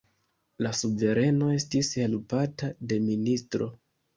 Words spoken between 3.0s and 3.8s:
ministro.